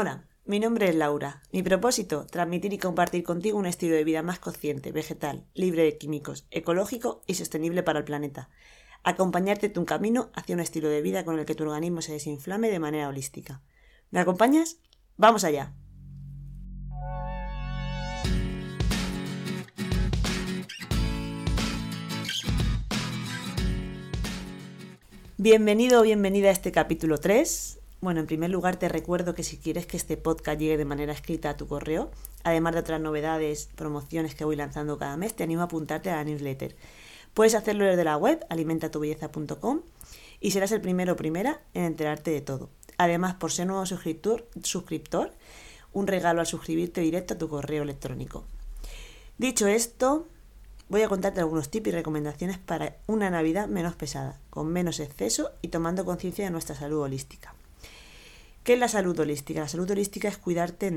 [0.00, 1.42] Hola, mi nombre es Laura.
[1.50, 5.98] Mi propósito, transmitir y compartir contigo un estilo de vida más consciente, vegetal, libre de
[5.98, 8.48] químicos, ecológico y sostenible para el planeta.
[9.02, 12.12] Acompañarte en tu camino hacia un estilo de vida con el que tu organismo se
[12.12, 13.60] desinflame de manera holística.
[14.12, 14.78] ¿Me acompañas?
[15.16, 15.74] ¡Vamos allá!
[25.38, 27.77] Bienvenido o bienvenida a este capítulo 3.
[28.00, 31.12] Bueno, en primer lugar te recuerdo que si quieres que este podcast llegue de manera
[31.12, 32.12] escrita a tu correo,
[32.44, 36.16] además de otras novedades, promociones que voy lanzando cada mes, te animo a apuntarte a
[36.16, 36.76] la newsletter.
[37.34, 39.80] Puedes hacerlo desde la web alimentatubelleza.com
[40.40, 42.70] y serás el primero o primera en enterarte de todo.
[42.98, 45.32] Además, por ser nuevo suscriptor,
[45.92, 48.44] un regalo al suscribirte directo a tu correo electrónico.
[49.38, 50.28] Dicho esto,
[50.88, 55.50] voy a contarte algunos tips y recomendaciones para una Navidad menos pesada, con menos exceso
[55.62, 57.54] y tomando conciencia de nuestra salud holística.
[58.68, 59.60] ¿Qué es la salud holística?
[59.60, 60.88] La salud holística es cuidarte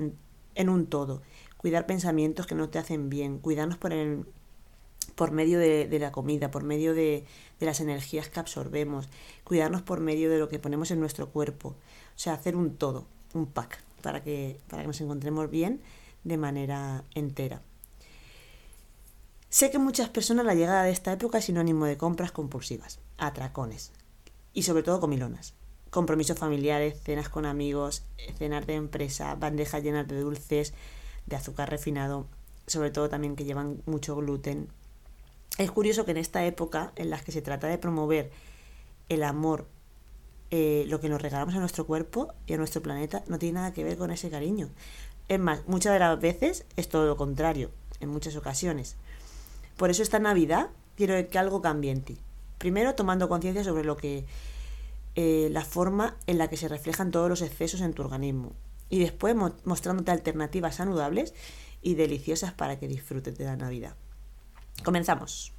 [0.55, 1.21] en, un todo,
[1.55, 3.93] cuidar pensamientos que no te hacen bien, cuidarnos por,
[5.31, 7.23] medio de, la comida, por medio de,
[7.61, 9.07] las energías que absorbemos,
[9.45, 11.69] cuidarnos por medio de lo que ponemos en nuestro cuerpo.
[11.69, 15.79] O sea, hacer un todo, un pack, para que, para que nos encontremos bien
[16.25, 17.61] de manera entera.
[19.47, 23.93] Sé que muchas personas la llegada de esta época es sinónimo de compras compulsivas, atracones
[24.53, 25.53] y sobre todo comilonas
[25.91, 28.03] compromisos familiares, cenas con amigos,
[28.37, 30.73] cenas de empresa, bandejas llenas de dulces,
[31.27, 32.25] de azúcar refinado,
[32.65, 34.69] sobre todo también que llevan mucho gluten.
[35.57, 38.31] Es curioso que en esta época en la que se trata de promover
[39.09, 39.67] el amor,
[40.49, 43.73] eh, lo que nos regalamos a nuestro cuerpo y a nuestro planeta no tiene nada
[43.73, 44.69] que ver con ese cariño.
[45.27, 47.69] Es más, muchas de las veces es todo lo contrario,
[47.99, 48.95] en muchas ocasiones.
[49.75, 52.17] Por eso esta Navidad quiero que algo cambie en ti.
[52.57, 54.25] Primero tomando conciencia sobre lo que
[55.15, 58.53] eh, la forma en la que se reflejan todos los excesos en tu organismo
[58.89, 61.33] y después mostrándote alternativas saludables
[61.81, 63.95] y deliciosas para que disfrutes de la Navidad.
[64.83, 65.53] Comenzamos.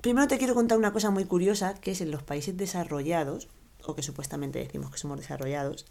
[0.00, 3.48] Primero te quiero contar una cosa muy curiosa, que es en los países desarrollados,
[3.84, 5.86] o que supuestamente decimos que somos desarrollados,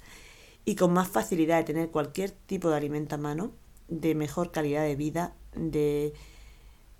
[0.63, 3.51] y con más facilidad de tener cualquier tipo de alimento a mano,
[3.87, 6.13] de mejor calidad de vida, de,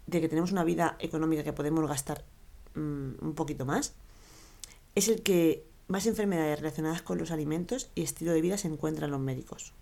[0.10, 2.26] que tenemos una vida económica que podemos gastar
[2.74, 3.94] mm, un poquito más,
[4.96, 9.12] es el que más enfermedades relacionadas con los alimentos y estilo de vida se encuentran
[9.12, 9.74] los médicos.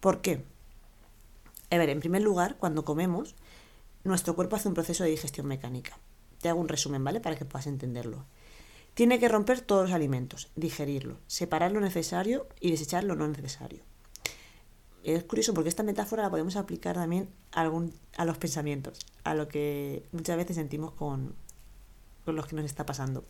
[0.00, 0.44] ¿Por qué?
[1.70, 3.34] A ver, en primer lugar, cuando comemos,
[4.04, 5.98] nuestro cuerpo hace un proceso de digestión mecánica.
[6.40, 7.20] Te hago un resumen, ¿vale?
[7.20, 8.24] Para que puedas entenderlo.
[8.94, 13.82] Tiene que romper todos los alimentos, digerirlo, separar lo necesario y desechar lo no necesario.
[15.02, 17.64] Es curioso porque esta metáfora la podemos aplicar también a,
[18.24, 21.34] los pensamientos, a lo que muchas veces sentimos con,
[22.24, 23.24] con los que nos está pasando.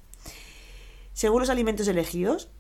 [1.17, 2.51] Según los alimentos elegidos,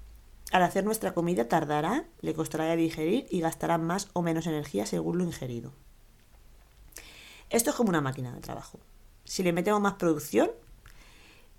[0.50, 5.18] al hacer nuestra comida tardará, le costará digerir y gastará más o menos energía según
[5.18, 5.74] lo ingerido.
[7.50, 8.80] Esto es como una máquina de trabajo.
[9.24, 10.50] Si le metemos más producción,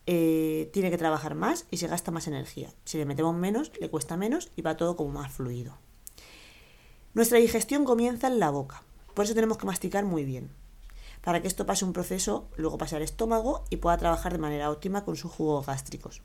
[0.08, 2.74] eh, tiene que trabajar más y se gasta más energía.
[2.84, 5.78] Si le metemos menos, le cuesta menos y va todo como más fluido.
[7.14, 8.82] Nuestra digestión comienza en la boca,
[9.14, 10.50] por eso tenemos que masticar muy bien,
[11.22, 14.72] para que esto pase un proceso, luego pase al estómago y pueda trabajar de manera
[14.72, 16.24] óptima con sus jugos gástricos.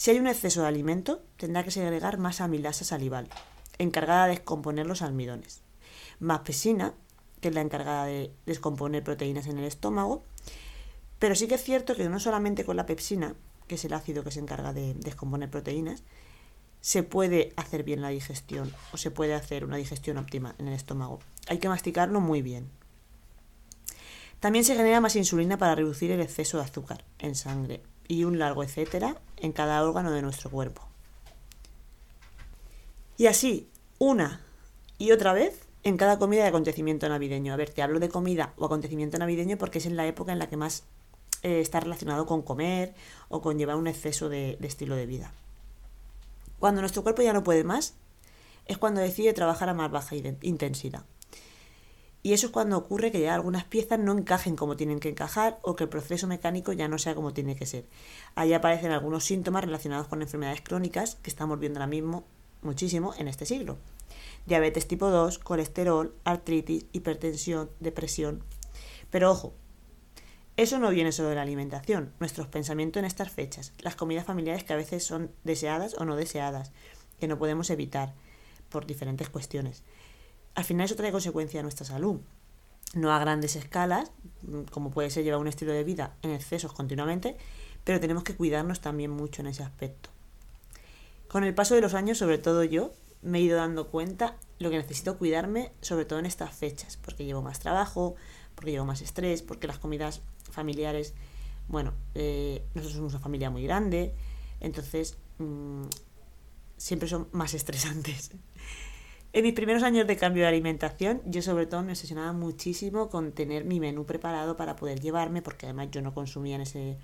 [0.00, 3.28] Si hay un exceso de alimento, tendrá que segregar más amilasa salival,
[3.76, 5.60] encargada de descomponer los almidones.
[6.20, 6.94] Más pesina,
[7.42, 10.24] que es la encargada de descomponer proteínas en el estómago.
[11.18, 13.34] Pero sí que es cierto que no solamente con la pepsina,
[13.68, 16.02] que es el ácido que se encarga de descomponer proteínas,
[16.80, 20.74] se puede hacer bien la digestión o se puede hacer una digestión óptima en el
[20.74, 21.18] estómago.
[21.46, 22.70] Hay que masticarlo muy bien.
[24.40, 28.40] También se genera más insulina para reducir el exceso de azúcar en sangre y un
[28.40, 30.82] largo etcétera en cada órgano de nuestro cuerpo.
[33.16, 34.40] Y así, una
[34.98, 37.52] y otra vez en cada comida de acontecimiento navideño.
[37.52, 40.40] A ver, te hablo de comida o acontecimiento navideño porque es en la época en
[40.40, 40.82] la que más
[41.42, 42.94] eh, está relacionado con comer
[43.28, 45.32] o con llevar un exceso de estilo de vida.
[46.58, 47.94] Cuando nuestro cuerpo ya no puede más,
[48.66, 51.04] es cuando decide trabajar a más baja intensidad.
[52.22, 55.58] Y eso es cuando ocurre que ya algunas piezas no encajen como tienen que encajar
[55.62, 57.86] o que el proceso mecánico ya no sea como tiene que ser.
[58.34, 62.24] Ahí aparecen algunos síntomas relacionados con enfermedades crónicas que estamos viendo ahora mismo
[62.60, 63.78] muchísimo en este siglo.
[64.44, 68.42] Diabetes tipo 2, colesterol, artritis, hipertensión, depresión.
[69.10, 69.54] Pero ojo,
[70.58, 74.62] eso no viene solo de la alimentación, nuestros pensamientos en estas fechas, las comidas familiares
[74.62, 76.72] que a veces son deseadas o no deseadas,
[77.18, 78.12] que no podemos evitar
[78.68, 79.82] por diferentes cuestiones
[80.54, 82.20] al final eso trae consecuencia a nuestra salud.
[82.94, 84.10] No a grandes escalas,
[84.70, 87.36] como puede ser llevar un estilo de vida en excesos continuamente,
[87.84, 90.10] pero tenemos que cuidarnos también mucho en ese aspecto.
[91.28, 92.92] Con el paso de los años, sobre todo yo,
[93.22, 97.24] me he ido dando cuenta lo que necesito cuidarme, sobre todo en estas fechas, porque
[97.24, 98.16] llevo más trabajo,
[98.54, 101.14] porque llevo más estrés, porque las comidas familiares,
[101.68, 104.14] bueno, eh, nosotros somos una familia muy grande,
[104.58, 105.84] entonces mm,
[106.76, 108.32] siempre son más estresantes.
[109.32, 113.30] En mis primeros años de cambio de alimentación, yo sobre todo me obsesionaba muchísimo con
[113.30, 116.98] tener mi menú preparado para poder llevarme, porque además yo no consumía en ese,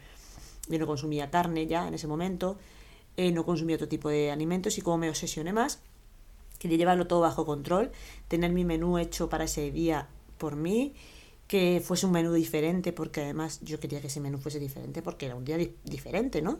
[0.68, 2.58] yo no consumía carne ya en ese momento,
[3.16, 5.78] eh, no consumía otro tipo de alimentos y como me obsesioné más,
[6.58, 7.92] quería llevarlo todo bajo control,
[8.26, 10.94] tener mi menú hecho para ese día por mí,
[11.46, 15.26] que fuese un menú diferente, porque además yo quería que ese menú fuese diferente, porque
[15.26, 16.58] era un día diferente, ¿no?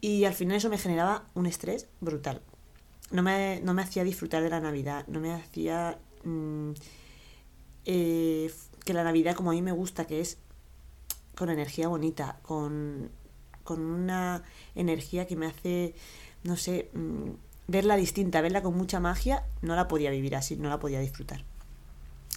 [0.00, 2.42] Y al final eso me generaba un estrés brutal.
[3.12, 6.72] No me, no me hacía disfrutar de la Navidad, no me hacía mm,
[7.84, 8.52] eh,
[8.84, 10.38] que la Navidad como a mí me gusta, que es
[11.36, 13.10] con energía bonita, con,
[13.64, 14.42] con una
[14.74, 15.94] energía que me hace,
[16.44, 17.30] no sé, mm,
[17.68, 21.44] verla distinta, verla con mucha magia, no la podía vivir así, no la podía disfrutar.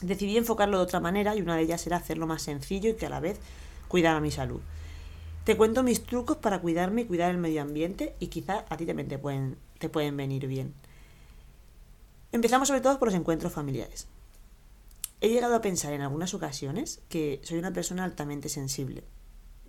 [0.01, 3.06] Decidí enfocarlo de otra manera y una de ellas era hacerlo más sencillo y que
[3.06, 3.39] a la vez
[3.88, 4.62] cuidara mi salud.
[5.45, 8.86] Te cuento mis trucos para cuidarme y cuidar el medio ambiente y quizás a ti
[8.86, 10.74] también te pueden, te pueden venir bien.
[12.31, 14.07] Empezamos sobre todo por los encuentros familiares.
[15.22, 19.04] He llegado a pensar en algunas ocasiones que soy una persona altamente sensible.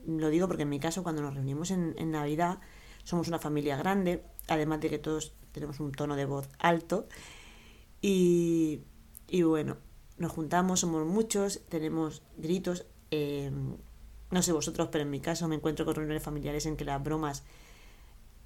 [0.06, 2.58] Lo digo porque en mi caso cuando nos reunimos en, Navidad
[3.05, 7.08] somos una familia grande, además de que todos tenemos un tono de voz alto
[8.03, 8.81] y,
[9.29, 9.79] y bueno,
[10.19, 12.87] nos juntamos, somos muchos, tenemos gritos.
[13.11, 13.50] Eh,
[14.31, 17.03] no sé vosotros, pero en mi caso me encuentro con reuniones familiares en que las
[17.03, 17.44] bromas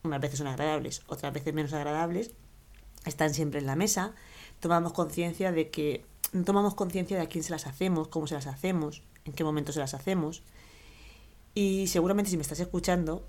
[0.03, 2.33] unas veces son agradables, otras veces menos agradables,
[3.05, 4.15] están siempre en la mesa.
[4.61, 6.05] Tomamos conciencia de que
[6.45, 9.73] tomamos conciencia de a quién se las hacemos, cómo se las hacemos, en qué momento
[9.73, 10.43] se las hacemos.
[11.55, 13.27] Y seguramente si me estás escuchando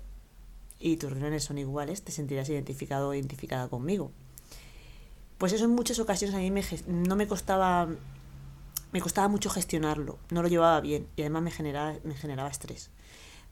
[0.78, 4.12] y tus reuniones son iguales, te sentirás identificado o identificada conmigo.
[5.38, 7.88] Pues eso en muchas ocasiones a mí me, no me costaba
[8.92, 12.90] me costaba mucho gestionarlo, no lo llevaba bien y además me generaba, me generaba estrés.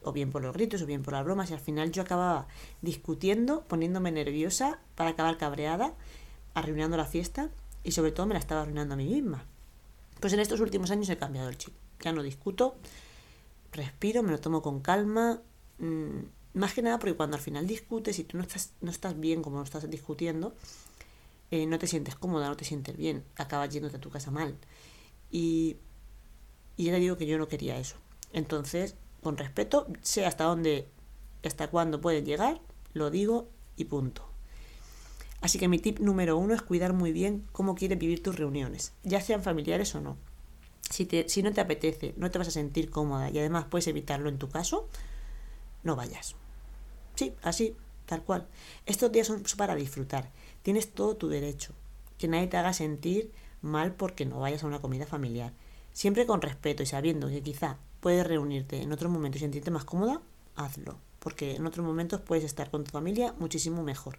[0.02, 2.46] O bien por los gritos o bien por las bromas y al final yo acababa
[2.80, 5.94] discutiendo, poniéndome nerviosa para acabar cabreada,
[6.54, 7.50] arruinando la fiesta
[7.84, 9.44] y sobre todo me la estaba arruinando a mí misma.
[10.20, 11.74] Pues en estos últimos años he cambiado el chip.
[12.00, 12.76] Ya no discuto,
[13.72, 15.40] respiro, me lo tomo con calma.
[15.78, 16.20] Mmm,
[16.54, 19.42] más que nada porque cuando al final discutes y tú no estás, no estás bien
[19.42, 20.54] como lo estás discutiendo,
[21.50, 24.56] eh, no te sientes cómoda, no te sientes bien, acabas yéndote a tu casa mal.
[25.30, 25.76] Y,
[26.76, 27.96] y ya te digo que yo no quería eso.
[28.32, 30.88] Entonces, con respeto, sé hasta dónde,
[31.44, 32.60] hasta cuándo pueden llegar,
[32.92, 34.26] lo digo y punto.
[35.40, 38.92] Así que mi tip número uno es cuidar muy bien cómo quieres vivir tus reuniones,
[39.04, 40.16] ya sean familiares o no.
[40.90, 43.86] Si, te, si no te apetece, no te vas a sentir cómoda y además puedes
[43.86, 44.88] evitarlo en tu caso,
[45.82, 46.34] no vayas.
[47.14, 47.76] Sí, así,
[48.06, 48.46] tal cual.
[48.86, 50.30] Estos días son para disfrutar.
[50.62, 51.74] Tienes todo tu derecho.
[52.18, 53.32] Que nadie te haga sentir
[53.62, 55.52] mal porque no vayas a una comida familiar.
[55.92, 59.84] Siempre con respeto y sabiendo que quizá puedes reunirte en otro momento y sentirte más
[59.84, 60.20] cómoda,
[60.56, 60.98] hazlo.
[61.18, 64.18] Porque en otros momentos puedes estar con tu familia muchísimo mejor.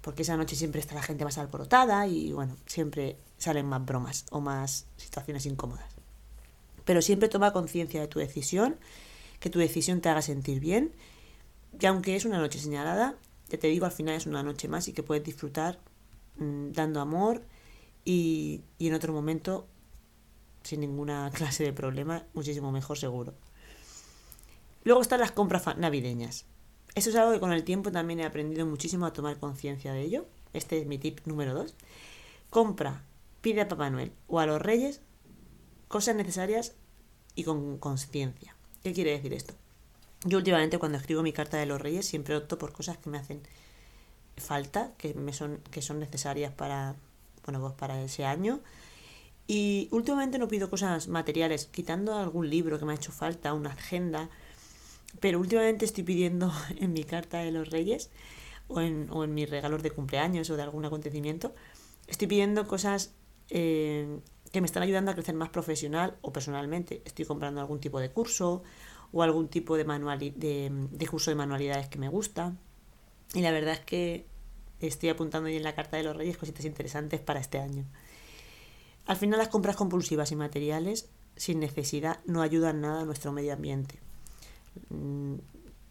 [0.00, 4.24] Porque esa noche siempre está la gente más alborotada y bueno, siempre salen más bromas
[4.30, 5.92] o más situaciones incómodas.
[6.84, 8.76] Pero siempre toma conciencia de tu decisión,
[9.40, 10.92] que tu decisión te haga sentir bien.
[11.78, 13.16] Y aunque es una noche señalada,
[13.48, 15.78] ya te digo, al final es una noche más y que puedes disfrutar
[16.38, 17.42] mm, dando amor
[18.04, 19.66] y, en otro momento,
[20.66, 23.34] sin ninguna clase de problema, muchísimo mejor seguro.
[24.84, 26.44] Luego están las compras navideñas.
[26.94, 30.02] Eso es algo que con el tiempo también he aprendido muchísimo a tomar conciencia de
[30.02, 30.26] ello.
[30.52, 31.74] Este es mi tip número 2.
[32.50, 33.02] Compra,
[33.40, 35.00] pide a Papá Noel o a los Reyes
[35.88, 36.74] cosas necesarias
[37.34, 38.56] y con conciencia.
[38.82, 39.54] ¿Qué quiere decir esto?
[40.24, 43.18] Yo últimamente cuando escribo mi carta de los Reyes siempre opto por cosas que me
[43.18, 43.42] hacen
[44.36, 46.94] falta, que me son, que son necesarias para,
[47.44, 48.60] bueno, pues para ese año.
[49.46, 53.70] Y últimamente no pido cosas materiales, quitando algún libro que me ha hecho falta, una
[53.70, 54.28] agenda,
[55.20, 58.10] pero últimamente estoy pidiendo en mi carta de los Reyes
[58.68, 61.54] o en, o en mis regalos de cumpleaños o de algún acontecimiento,
[62.08, 63.14] estoy pidiendo cosas
[63.50, 64.18] eh,
[64.52, 67.02] que me están ayudando a crecer más profesional o personalmente.
[67.04, 68.62] Estoy comprando algún tipo de curso
[69.12, 72.54] o algún tipo de, manual, de, de curso de manualidades que me gusta.
[73.34, 74.26] Y la verdad es que
[74.80, 77.84] estoy apuntando ahí en la carta de los reyes cositas interesantes para este año.
[79.06, 83.52] Al final las compras compulsivas y materiales sin necesidad no ayudan nada a nuestro medio
[83.52, 83.98] ambiente.
[84.90, 85.36] Mm,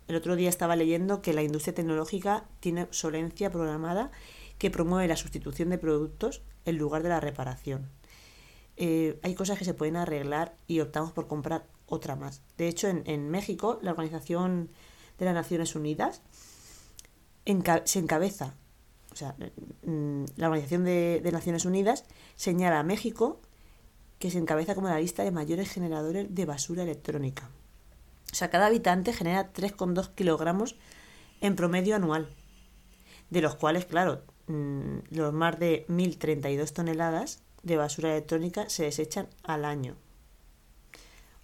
[0.07, 4.11] el otro día estaba leyendo que la industria tecnológica tiene obsolencia programada
[4.57, 7.89] que promueve la sustitución de productos en lugar de la reparación.
[8.77, 12.41] Eh, hay cosas que se pueden arreglar y optamos por comprar otra más.
[12.57, 14.69] De hecho, en, en México, la Organización
[15.17, 16.21] de las Naciones Unidas
[17.85, 18.55] se encabeza,
[19.15, 19.33] o sea,
[19.83, 22.03] mm, la Organización de, Naciones Unidas
[22.35, 23.39] señala a México
[24.19, 27.49] que se encabeza como la lista de mayores generadores de basura electrónica.
[28.33, 30.75] O sea, cada habitante genera 3,2 kilogramos
[31.39, 32.27] en promedio anual,
[33.29, 39.29] de los cuales, claro, mm, los más de 1.032 toneladas de basura electrónica se desechan
[39.43, 39.95] al año.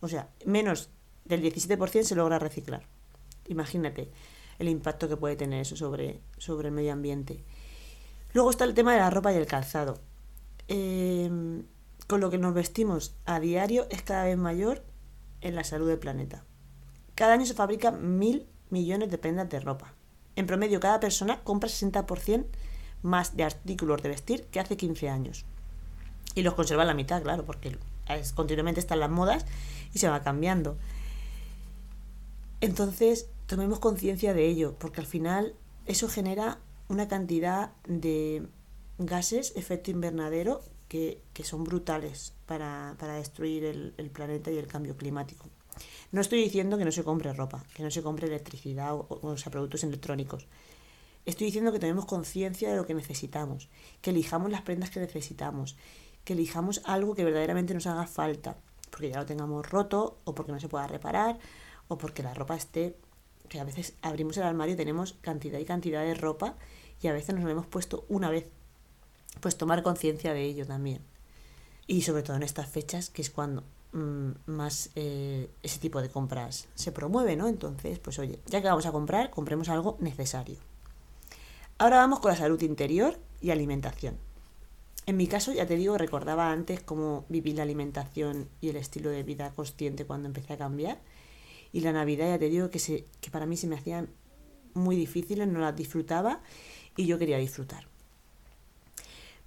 [0.02, 0.90] O sea, menos
[1.24, 2.86] del 17% se logra reciclar.
[3.48, 4.12] Imagínate
[4.62, 7.44] el impacto que puede tener eso sobre, sobre el medio ambiente.
[8.34, 10.00] Luego está el tema de la ropa y el calzado.
[10.68, 11.64] Em,
[12.08, 14.84] con lo que nos vestimos a diario es cada vez mayor
[15.42, 16.44] en la salud del planeta.
[17.16, 19.94] Cada año se fabrican mil millones de prendas de ropa.
[20.36, 22.46] En promedio, cada persona compra 60%
[23.04, 25.46] más de artículos de vestir que hace 15 años.
[26.36, 27.78] Y los conserva la mitad, claro, porque
[28.36, 29.46] continuamente están las modas
[29.94, 30.78] y se va cambiando.
[32.62, 36.60] Entonces, tomemos conciencia de ello, porque al final eso genera
[36.92, 38.48] una cantidad de
[38.98, 45.50] gases, efecto invernadero, que, son brutales para, destruir el, planeta y el cambio climático.
[46.12, 49.38] No estoy diciendo que no se compre ropa, que no se compre electricidad o, o
[49.38, 50.48] sea, productos electrónicos.
[51.26, 53.70] Estoy diciendo que tenemos conciencia de lo que necesitamos,
[54.02, 55.78] que elijamos las prendas que necesitamos,
[56.26, 58.58] que elijamos algo que verdaderamente nos haga falta,
[58.90, 61.40] porque ya lo tengamos roto o porque no se pueda reparar
[61.88, 62.98] o porque la ropa esté,
[63.48, 66.58] que a veces abrimos el armario y tenemos cantidad y cantidad de ropa
[67.02, 68.48] y a veces nos lo hemos puesto una vez.
[69.40, 71.02] Pues tomar conciencia de ello también.
[71.88, 76.10] Y sobre todo en estas fechas, que es cuando mm, más eh, ese tipo de
[76.10, 77.48] compras se promueve, ¿no?
[77.48, 80.58] Entonces, pues oye, ya que vamos a comprar, compremos algo necesario.
[81.78, 84.18] Ahora vamos con la salud interior y alimentación.
[85.08, 89.10] En mi caso, ya te digo, recordaba antes cómo viví la alimentación y el estilo
[89.10, 91.02] de vida consciente cuando empecé a cambiar.
[91.74, 94.10] Y la Navidad, ya te digo, que, se, que para mí se me hacían
[94.74, 96.42] muy difíciles, no las disfrutaba
[96.96, 97.88] y yo quería disfrutar.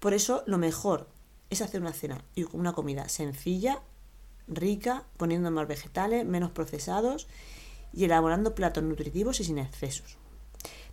[0.01, 1.09] Por eso, lo mejor
[1.51, 3.83] es hacer una cena y una comida sencilla,
[4.47, 7.27] rica, poniendo más vegetales, menos procesados
[7.93, 10.19] y elaborando platos nutritivos y sin excesos.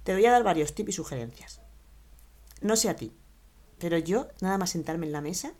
[0.03, 1.61] Te voy a dar varios tips y sugerencias.
[2.61, 3.11] No sé a ti,
[3.79, 5.53] pero yo, nada más sentarme en la mesa,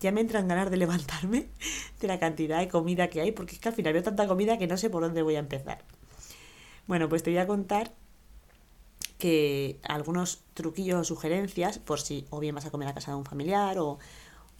[0.00, 1.48] ya me entran ganas de levantarme
[2.00, 4.58] de la cantidad de comida que hay, porque es que al final veo tanta comida
[4.58, 5.84] que no sé por dónde voy a empezar.
[6.86, 7.92] Bueno, pues te voy a contar
[9.18, 13.16] que algunos truquillos o sugerencias, por si o bien vas a comer a casa de
[13.16, 13.98] un familiar o,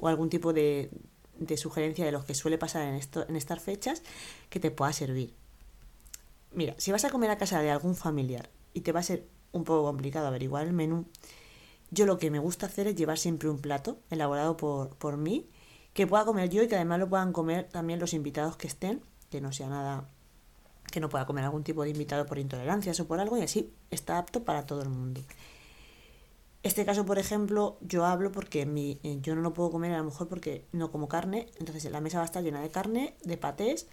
[0.02, 0.90] algún tipo de,
[1.38, 4.02] de, sugerencia de los que suele pasar en, esto, en estas fechas,
[4.50, 5.34] que te pueda servir.
[6.52, 9.26] Mira, si vas a comer a casa de algún familiar y te va a ser
[9.52, 11.06] un poco complicado averiguar el menú,
[11.90, 15.48] yo lo que me gusta hacer es llevar siempre un plato elaborado por, por mí,
[15.92, 19.02] que pueda comer yo y que además lo puedan comer también los invitados que estén,
[19.30, 20.10] que no sea nada
[20.90, 23.72] que no pueda comer algún tipo de invitado por intolerancias o por algo y así
[23.90, 25.20] está apto para todo el mundo.
[26.62, 29.98] Este caso, por ejemplo, yo hablo porque mi, eh, yo no lo puedo comer a
[29.98, 33.14] lo mejor porque no como carne, entonces la mesa va a estar llena de carne,
[33.22, 33.86] de patés,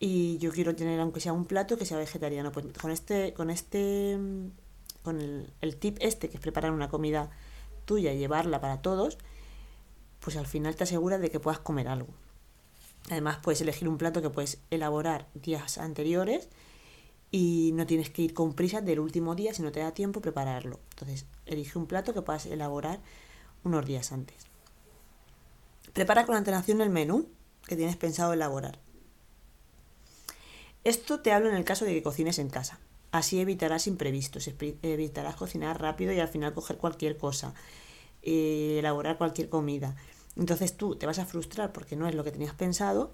[0.00, 2.52] y yo quiero tener aunque sea un plato que sea vegetariano.
[2.52, 4.18] Pues con este, con este,
[5.02, 7.30] con el, tip este que es preparar una comida
[7.84, 9.18] tuya y llevarla para todos,
[10.20, 12.12] pues al final te aseguras de que puedas comer algo.
[13.10, 16.48] Además puedes elegir un plato que puedes elaborar días anteriores
[17.30, 20.20] y no tienes que ir con prisas del último día si no te da tiempo
[20.20, 20.80] prepararlo.
[20.90, 23.00] Entonces, elige un plato que puedas elaborar
[23.64, 24.36] unos días antes.
[25.92, 27.28] Prepara con antelación el menú
[27.66, 28.78] que tienes pensado elaborar.
[30.84, 32.78] Esto te hablo en el caso de que cocines en casa.
[33.10, 34.48] Así evitarás imprevistos,
[34.82, 37.54] evitarás cocinar rápido y al final coger cualquier cosa,
[38.22, 39.96] eh, elaborar cualquier comida.
[40.36, 43.12] Entonces tú te vas a frustrar porque no es lo que tenías pensado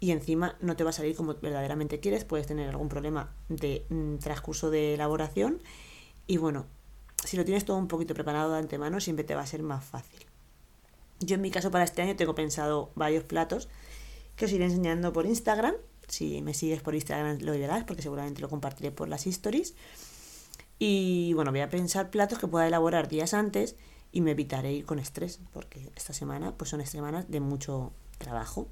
[0.00, 3.84] y encima no te va a salir como verdaderamente quieres, puedes tener algún problema de
[3.88, 5.62] mm, transcurso de elaboración
[6.26, 6.66] y bueno,
[7.24, 9.84] si lo tienes todo un poquito preparado de antemano siempre te va a ser más
[9.84, 10.20] fácil.
[11.20, 13.68] Yo en mi caso para este año tengo pensado varios platos
[14.36, 15.74] que os iré enseñando por Instagram
[16.08, 19.74] si me sigues por Instagram lo verás porque seguramente lo compartiré por las stories.
[20.78, 23.76] Y bueno, voy a pensar platos que pueda elaborar días antes
[24.12, 28.68] y me evitaré ir con estrés porque esta semana pues son semanas de mucho trabajo.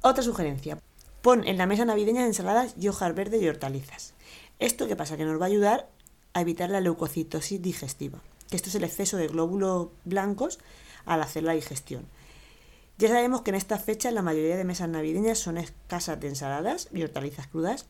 [0.00, 0.78] Otra sugerencia.
[1.22, 4.14] Pon en la mesa navideña ensaladas y hojas verdes y hortalizas.
[4.58, 5.16] ¿Esto qué pasa?
[5.16, 5.88] Que nos va a ayudar
[6.34, 8.18] a evitar la leucocitosis digestiva,
[8.50, 10.58] que esto es el exceso de glóbulos blancos
[11.04, 12.06] al hacer la digestión.
[12.98, 16.88] Ya sabemos que en estas fechas la mayoría de mesas navideñas son escasas de ensaladas
[16.92, 17.86] y hortalizas crudas.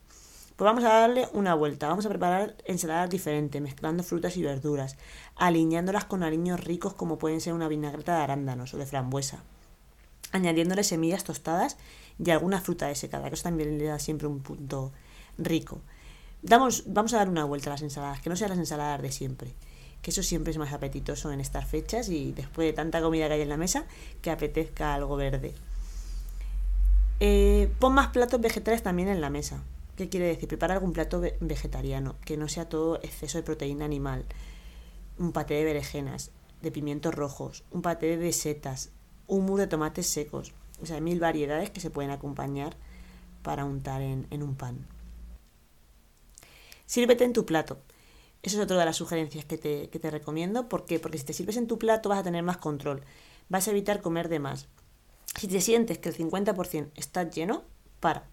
[0.57, 1.89] Pues vamos a darle una vuelta.
[1.89, 4.97] Vamos a preparar ensaladas diferentes, mezclando frutas y verduras,
[5.37, 9.43] alineándolas con aliños ricos como pueden ser una vinagreta de arándanos o de frambuesa,
[10.31, 11.79] añadiéndole semillas tostadas
[12.23, 14.93] y alguna fruta desecada, que eso también le da siempre un punto
[15.39, 15.81] rico.
[16.43, 19.13] Damos, vamos a dar una vuelta a las ensaladas, que no sean las ensaladas de
[19.13, 19.55] siempre.
[20.03, 23.35] Que eso siempre es más apetitoso en estas fechas y después de tanta comida que
[23.35, 23.85] hay en la mesa,
[24.21, 25.55] que apetezca algo verde.
[27.21, 29.63] Eh, pon más platos vegetales también en la mesa.
[29.97, 30.49] ¿Qué quiere decir?
[30.49, 34.25] Prepara algún plato vegetariano, que no sea todo exceso de proteína animal.
[35.19, 36.31] Un paté de berenjenas,
[36.63, 38.91] de pimientos rojos, un paté de setas,
[39.27, 40.55] un muro de tomates secos.
[40.81, 42.77] O sea, hay mil variedades que se pueden acompañar
[43.43, 44.87] para untar en, un pan.
[46.87, 47.79] Sírvete en tu plato.
[48.43, 50.69] Esa es otra de las sugerencias que te, que te recomiendo.
[50.69, 50.99] ¿Por qué?
[50.99, 53.03] Porque si te sirves en tu plato vas a tener más control.
[53.49, 54.69] Vas a evitar comer de más.
[55.39, 57.65] Si te sientes que el 50% está lleno,
[58.01, 58.29] para.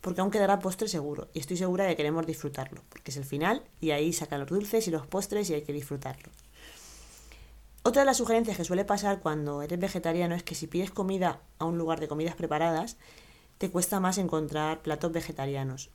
[0.00, 1.28] Porque aún quedará postre seguro.
[1.34, 2.82] Y estoy segura de que queremos disfrutarlo.
[2.88, 5.72] Porque es el final y ahí sacan los dulces y los postres y hay que
[5.72, 6.30] disfrutarlo.
[7.82, 11.40] Otra de las sugerencias que suele pasar cuando eres vegetariano es que si pides comida
[11.58, 12.96] a un lugar de comidas preparadas,
[13.58, 15.90] te cuesta más encontrar platos vegetarianos.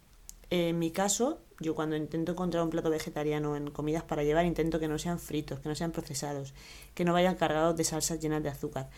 [0.50, 4.80] En mi caso, yo cuando intento encontrar un plato vegetariano en comidas para llevar, intento
[4.80, 6.54] que no sean fritos, que no sean procesados,
[6.94, 8.90] que no vayan cargados de salsas llenas de azúcar.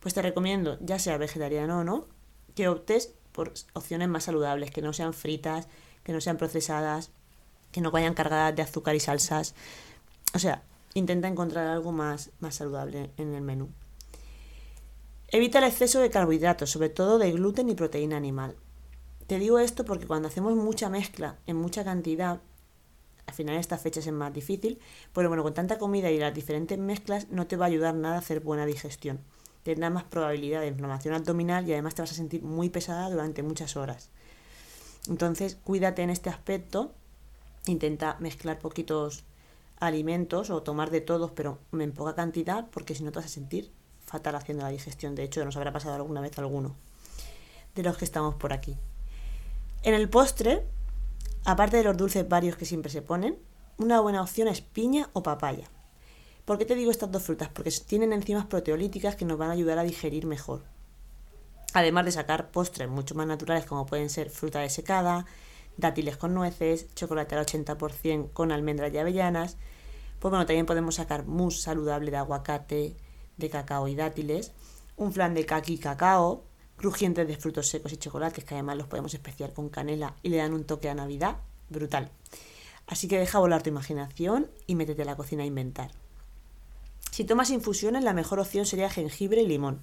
[0.00, 2.06] Pues te recomiendo, ya sea vegetariano o no,
[2.54, 5.68] que optes por opciones más saludables, que no sean fritas,
[6.04, 7.10] que no sean procesadas,
[7.72, 9.54] que no vayan cargadas de azúcar y salsas.
[10.34, 10.62] O sea,
[10.94, 13.68] intenta encontrar algo más, más saludable en el menú.
[15.28, 18.54] Evita el exceso de carbohidratos, sobre todo de gluten y proteína animal.
[19.26, 22.40] Te digo esto porque cuando hacemos mucha mezcla en mucha cantidad,
[23.26, 24.78] al final estas fechas es más difícil,
[25.14, 28.16] pero bueno, con tanta comida y las diferentes mezclas no te va a ayudar nada
[28.16, 29.20] a hacer buena digestión.
[29.62, 33.42] Tendrás más probabilidad de inflamación abdominal y además te vas a sentir muy pesada durante
[33.42, 34.10] muchas horas.
[35.08, 36.92] Entonces, cuídate en este aspecto.
[37.66, 39.24] Intenta mezclar poquitos
[39.78, 43.28] alimentos o tomar de todos, pero en poca cantidad, porque si no te vas a
[43.28, 45.14] sentir fatal haciendo la digestión.
[45.14, 46.76] De hecho, nos habrá pasado alguna vez alguno
[47.74, 48.76] de los que estamos por aquí.
[49.82, 50.66] En el postre,
[51.44, 53.38] aparte de los dulces varios que siempre se ponen,
[53.78, 55.68] una buena opción es piña o papaya.
[56.44, 57.48] ¿Por qué te digo estas dos frutas?
[57.48, 60.64] Porque tienen enzimas proteolíticas que nos van a ayudar a digerir mejor.
[61.72, 65.24] Además de sacar postres mucho más naturales como pueden ser fruta desecada,
[65.76, 69.56] dátiles con nueces, chocolate al 80% con almendras y avellanas.
[70.18, 72.96] Pues bueno, también podemos sacar mousse saludable de aguacate,
[73.36, 74.50] de cacao y dátiles,
[74.96, 76.44] un flan de caqui y cacao,
[76.76, 80.38] crujientes de frutos secos y chocolates que además los podemos especiar con canela y le
[80.38, 81.36] dan un toque a Navidad
[81.70, 82.10] brutal.
[82.88, 86.01] Así que deja volar tu imaginación y métete a la cocina a inventar.
[87.12, 89.82] Si tomas infusiones, la mejor opción sería jengibre y limón.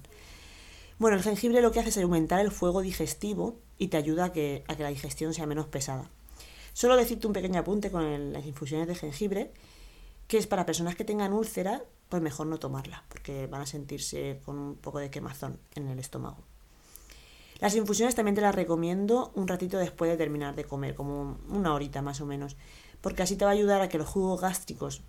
[0.98, 4.32] Bueno, el jengibre lo que hace es aumentar el fuego digestivo y te ayuda a
[4.32, 6.10] que, la digestión sea menos pesada.
[6.72, 9.52] Solo decirte un pequeño apunte con las infusiones de jengibre,
[10.26, 14.40] que es para personas que tengan úlcera, pues mejor no tomarla, porque van a sentirse
[14.44, 16.38] con un poco de quemazón en el estómago.
[17.60, 21.74] Las infusiones también te las recomiendo un ratito después de terminar de comer, como una
[21.74, 22.56] horita más o menos,
[23.00, 25.02] porque así te va a ayudar a que los jugos gástricos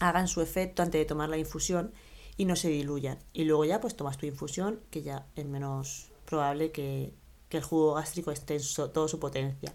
[0.00, 1.92] hagan su efecto antes de tomar la infusión
[2.36, 3.18] y no se diluyan.
[3.32, 7.14] Y luego ya pues tomas tu infusión, que ya es menos probable que,
[7.50, 9.72] el jugo gástrico esté en toda su potencia.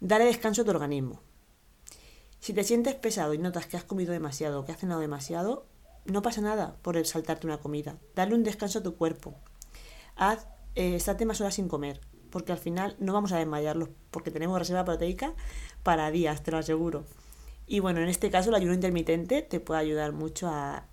[0.00, 1.22] Dale descanso a tu organismo.
[2.40, 5.64] Si te sientes pesado y notas que has comido demasiado o que has cenado demasiado,
[6.04, 7.96] no pasa nada por el saltarte una comida.
[8.14, 9.34] Dale un descanso a tu cuerpo.
[10.14, 14.30] Haz, eh, estate más horas sin comer, porque al final no vamos a desmayarlos, porque
[14.30, 15.34] tenemos reserva proteica
[15.82, 17.04] para días, te lo aseguro.
[17.66, 20.86] Y bueno, en este caso el ayuno intermitente te puede ayudar mucho a,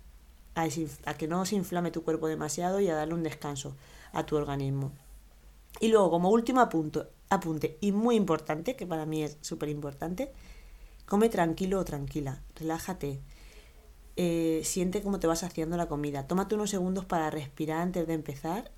[0.54, 3.76] a, que no se inflame tu cuerpo demasiado y a darle un descanso
[4.12, 4.92] a tu organismo.
[5.80, 10.32] Y luego, como último apunto, apunte, y muy importante, que para mí es súper importante,
[11.06, 13.20] come tranquilo o tranquila, relájate,
[14.16, 18.14] eh, siente cómo te vas haciendo la comida, tómate unos segundos para respirar antes de
[18.14, 18.70] empezar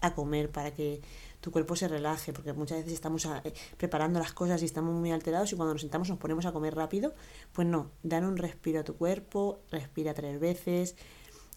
[0.00, 1.00] a comer, para que
[1.44, 5.12] tu cuerpo se relaje, porque muchas veces estamos eh, preparando las cosas y estamos muy
[5.12, 7.12] alterados y cuando nos sentamos nos ponemos a comer rápido,
[7.52, 10.96] pues no, dan un respiro a tu cuerpo, respira tres veces,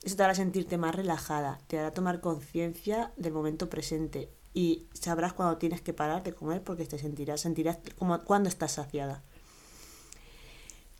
[0.03, 5.31] eso te hará sentirte más relajada, te hará tomar conciencia del momento presente y sabrás
[5.31, 9.23] cuando tienes que parar de comer porque te sentirás, sentirás como cuando estás saciada.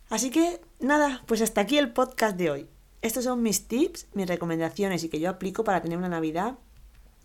[0.08, 2.70] Así que nada, pues hasta aquí el podcast de hoy.
[3.02, 6.56] Estos son mis tips, mis recomendaciones y que yo aplico para tener una Navidad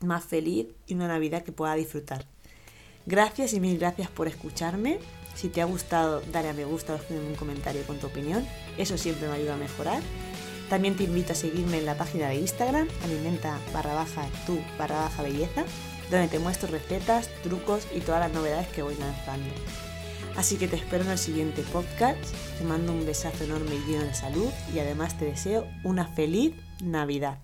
[0.04, 2.26] más feliz y una Navidad que pueda disfrutar.
[3.06, 5.00] Gracias y mil gracias por escucharme.
[5.36, 8.46] Si te ha gustado, dale a me gusta o escribe un comentario con tu opinión.
[8.78, 10.02] Eso siempre me ayuda a mejorar.
[10.70, 15.02] También te invito a seguirme en la página de Instagram, alimenta barra baja tu barra
[15.02, 15.66] baja belleza,
[16.10, 19.54] donde te muestro recetas, trucos y todas las novedades que voy lanzando.
[20.36, 22.18] Así que te espero en el siguiente podcast.
[22.58, 26.54] Te mando un besazo enorme y lleno de salud y además te deseo una feliz
[26.82, 27.38] Navidad.